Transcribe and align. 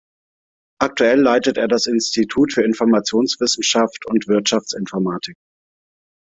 Aktuell 0.81 1.19
leitet 1.21 1.57
er 1.57 1.67
das 1.67 1.85
Institut 1.85 2.53
für 2.53 2.63
Informationswissenschaft 2.63 4.03
und 4.07 4.27
Wirtschaftsinformatik. 4.27 5.37